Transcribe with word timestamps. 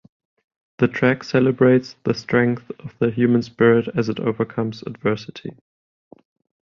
The 0.79 0.87
track 0.87 1.23
"celebrates 1.23 1.95
the 2.05 2.15
strength 2.15 2.71
of 2.79 2.97
the 2.97 3.11
human 3.11 3.43
spirit 3.43 3.87
as 3.95 4.09
it 4.09 4.19
overcomes 4.19 4.81
adversity". 4.81 5.51